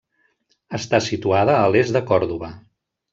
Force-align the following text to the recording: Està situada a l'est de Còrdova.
Està 0.77 0.99
situada 1.07 1.57
a 1.57 1.67
l'est 1.75 1.99
de 1.99 2.01
Còrdova. 2.13 2.51